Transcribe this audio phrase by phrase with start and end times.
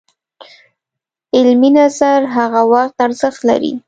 [1.35, 3.71] علمي نظر هغه وخت ارزښت لري